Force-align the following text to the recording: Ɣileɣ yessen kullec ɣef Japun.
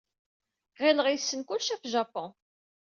Ɣileɣ 0.81 1.07
yessen 1.09 1.41
kullec 1.47 1.69
ɣef 1.71 1.83
Japun. 1.93 2.31